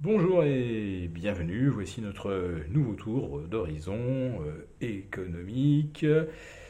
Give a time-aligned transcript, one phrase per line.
[0.00, 6.06] Bonjour et bienvenue, voici notre nouveau tour d'horizon euh, économique,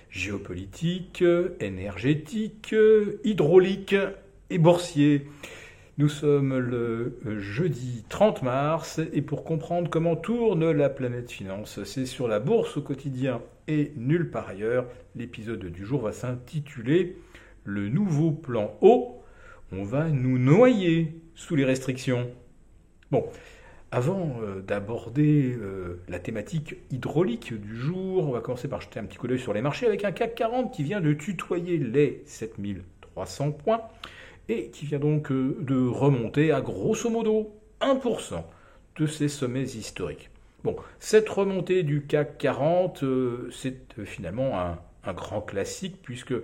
[0.08, 1.22] géopolitique,
[1.60, 2.74] énergétique,
[3.24, 3.94] hydraulique
[4.48, 5.26] et boursier.
[5.98, 12.06] Nous sommes le jeudi 30 mars et pour comprendre comment tourne la planète finance, c'est
[12.06, 14.86] sur la bourse au quotidien et nulle part ailleurs.
[15.14, 17.18] L'épisode du jour va s'intituler
[17.62, 19.22] Le nouveau plan haut.
[19.70, 22.30] On va nous noyer sous les restrictions.
[23.10, 23.26] Bon,
[23.90, 29.04] avant euh, d'aborder euh, la thématique hydraulique du jour, on va commencer par jeter un
[29.04, 32.22] petit coup d'œil sur les marchés avec un CAC 40 qui vient de tutoyer les
[32.26, 33.80] 7300 points
[34.48, 38.42] et qui vient donc euh, de remonter à grosso modo 1%
[38.96, 40.30] de ses sommets historiques.
[40.64, 44.78] Bon, cette remontée du CAC 40, euh, c'est finalement un,
[45.14, 46.34] grand classique puisque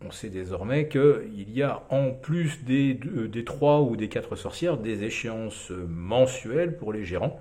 [0.00, 4.76] on sait désormais qu'il y a en plus des, des 3 ou des 4 sorcières
[4.76, 7.40] des échéances mensuelles pour les gérants.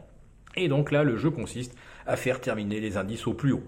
[0.56, 1.76] Et donc là, le jeu consiste
[2.06, 3.64] à faire terminer les indices au plus haut.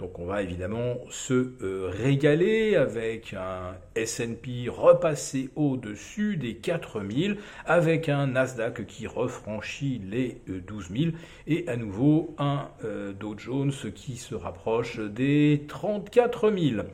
[0.00, 7.36] Donc on va évidemment se euh, régaler avec un S&P repassé au-dessus des 4000,
[7.66, 11.12] avec un Nasdaq qui refranchit les 12000 euh,
[11.46, 16.86] et à nouveau un euh, Dow Jones qui se rapproche des 34000.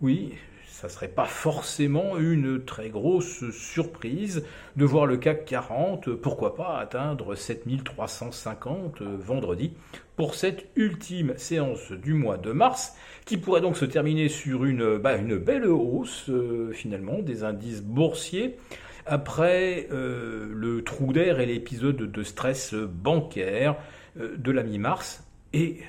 [0.00, 0.32] Oui,
[0.80, 6.54] ça ne serait pas forcément une très grosse surprise de voir le CAC 40, pourquoi
[6.54, 9.74] pas atteindre 7350 vendredi
[10.16, 12.94] pour cette ultime séance du mois de mars,
[13.26, 18.56] qui pourrait donc se terminer sur une, bah, belle hausse euh, finalement des indices boursiers
[19.04, 23.76] après euh, le trou d'air et l'épisode de stress bancaire
[24.18, 25.80] euh, de la mi-mars et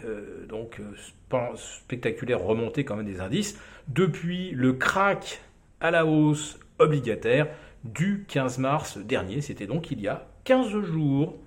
[0.49, 0.81] donc
[1.55, 5.41] spectaculaire remontée quand même des indices depuis le crack
[5.79, 7.47] à la hausse obligataire
[7.83, 9.41] du 15 mars dernier.
[9.41, 11.37] C'était donc il y a 15 jours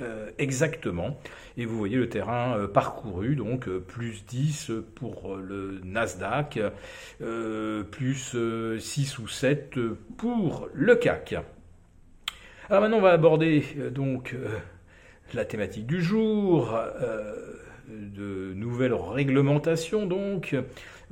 [0.00, 1.18] euh, exactement.
[1.56, 6.58] Et vous voyez le terrain euh, parcouru, donc euh, plus 10 pour le Nasdaq,
[7.90, 8.36] plus
[8.78, 9.78] 6 ou 7
[10.16, 11.36] pour le CAC.
[12.68, 14.34] Alors maintenant on va aborder donc
[15.34, 16.78] la thématique du jour
[17.88, 20.56] de nouvelles réglementations donc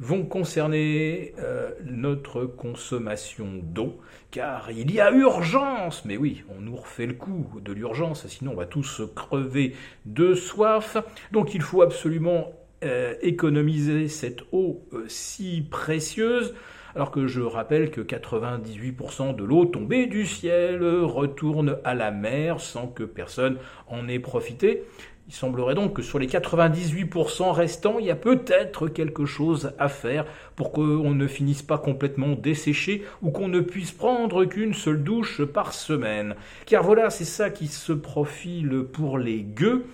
[0.01, 4.01] vont concerner euh, notre consommation d'eau,
[4.31, 8.53] car il y a urgence, mais oui, on nous refait le coup de l'urgence, sinon
[8.53, 9.75] on va tous crever
[10.07, 10.97] de soif,
[11.33, 12.51] donc il faut absolument
[12.83, 16.55] euh, économiser cette eau euh, si précieuse,
[16.95, 22.59] alors que je rappelle que 98% de l'eau tombée du ciel retourne à la mer
[22.59, 24.83] sans que personne en ait profité.
[25.31, 29.89] Il semblerait donc que sur les 98% restants, il y a peut-être quelque chose à
[29.89, 30.25] faire
[30.57, 35.45] pour qu'on ne finisse pas complètement desséché ou qu'on ne puisse prendre qu'une seule douche
[35.45, 36.35] par semaine.
[36.67, 39.85] Car voilà, c'est ça qui se profile pour les gueux.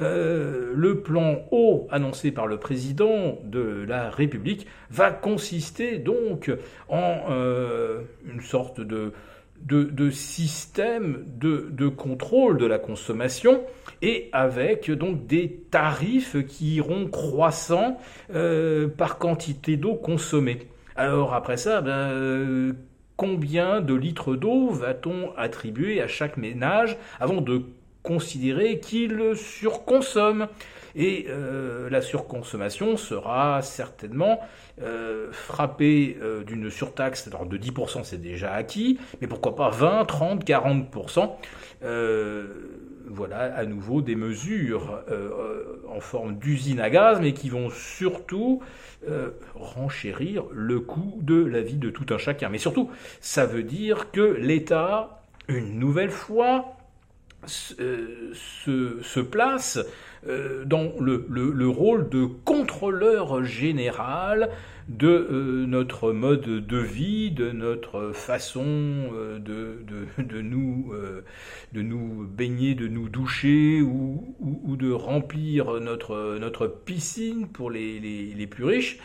[0.00, 6.52] Euh, le plan haut annoncé par le président de la République va consister donc
[6.88, 8.02] en euh,
[8.32, 9.12] une sorte de
[9.62, 13.62] de, système de, contrôle de la consommation
[14.02, 17.98] et avec donc des tarifs qui iront croissant
[18.34, 20.68] euh, par quantité d'eau consommée.
[20.96, 22.72] Alors après ça, ben, euh,
[23.16, 27.62] combien de litres d'eau va-t-on attribuer à chaque ménage avant de
[28.04, 30.46] considérer qu'il surconsomme
[30.94, 34.40] et euh, la surconsommation sera certainement
[34.80, 40.04] euh, frappée euh, d'une surtaxe alors de 10%, c'est déjà acquis, mais pourquoi pas 20,
[40.04, 41.30] 30, 40%
[43.06, 45.02] voilà à nouveau des mesures
[45.94, 48.62] en forme d'usine à gaz, mais qui vont surtout
[49.54, 52.48] renchérir le coût de la vie de tout un chacun.
[52.48, 52.90] Mais surtout,
[53.20, 56.76] ça veut dire que l'État, une nouvelle fois,
[57.46, 59.78] se, place
[60.26, 64.50] euh, dans le, rôle de contrôleur général
[64.88, 69.73] de euh, notre mode de vie, de notre façon euh, de,
[70.18, 70.92] de, nous,
[71.72, 78.00] de nous baigner, de nous doucher ou, ou, de remplir notre, notre piscine pour les,
[78.00, 78.98] les, les plus riches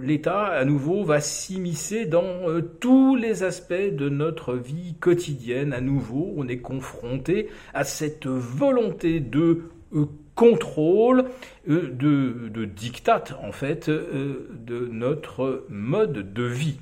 [0.00, 5.72] l'État, à nouveau, va s'immiscer dans euh, tous les aspects de notre vie quotidienne.
[5.72, 9.62] À nouveau, on est confronté à cette volonté de
[9.94, 11.24] euh, contrôle,
[11.68, 16.78] euh, de, de dictat, en fait, de notre mode de vie.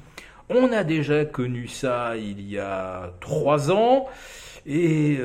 [0.54, 4.06] On a déjà connu ça il y a trois ans,
[4.66, 5.18] et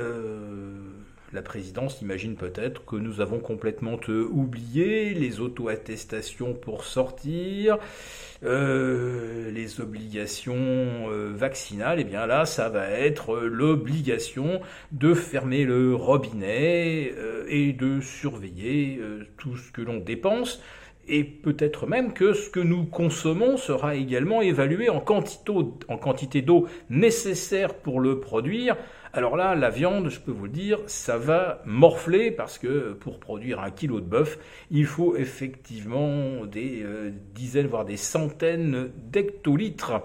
[1.33, 7.77] la présidence imagine peut-être que nous avons complètement oublié les auto-attestations pour sortir,
[8.45, 14.61] euh, les obligations euh, vaccinales, et eh bien là, ça va être l'obligation
[14.93, 17.13] de fermer le robinet
[17.49, 19.01] et de surveiller
[19.37, 20.61] tout ce que l'on dépense
[21.07, 27.73] et peut-être même que ce que nous consommons sera également évalué en quantité d'eau nécessaire
[27.73, 28.75] pour le produire.
[29.13, 33.19] Alors là, la viande, je peux vous le dire, ça va morfler parce que pour
[33.19, 34.37] produire un kilo de bœuf,
[34.69, 40.01] il faut effectivement des euh, dizaines, voire des centaines d'hectolitres.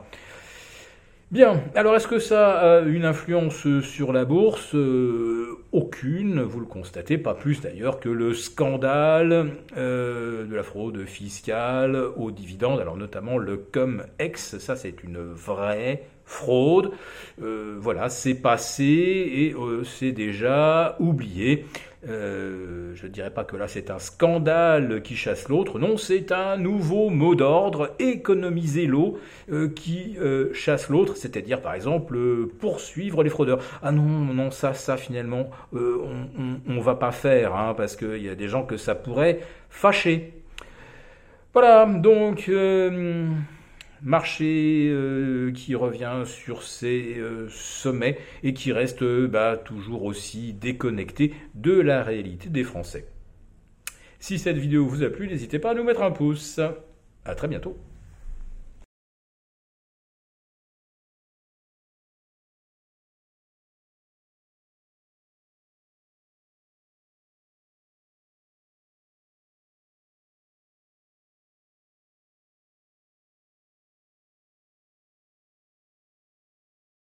[1.31, 4.75] Bien, alors est-ce que ça a une influence sur la bourse?
[4.75, 11.07] Euh, Aucune, vous le constatez, pas plus d'ailleurs que le scandale euh, de la fraude
[11.07, 16.91] fiscale aux dividendes, alors notamment le CumEx, ça c'est une vraie fraude.
[17.43, 21.65] Euh, voilà, c'est passé et c'est déjà oublié.
[22.09, 26.33] Euh, je ne dirais pas que là c'est un scandale qui chasse l'autre, non, c'est
[26.33, 29.21] un nouveau mot d'ordre, économiser l'eau,
[29.53, 32.19] euh, qui euh, chasse l'autre, c'est-à-dire par exemple
[32.59, 33.61] poursuivre les fraudeurs.
[33.83, 36.27] Ah non, non, ça, ça finalement, on
[36.67, 40.35] ne va pas faire, hein, parce qu'il y a des gens que ça pourrait fâcher.
[41.53, 42.49] Voilà, donc
[44.03, 51.35] marché euh, qui revient sur ses euh, sommets et qui reste bah, toujours aussi déconnecté
[51.55, 53.07] de la réalité des Français.
[54.19, 56.61] Si cette vidéo vous a plu, n'hésitez pas à nous mettre un pouce.
[57.25, 57.77] À très bientôt.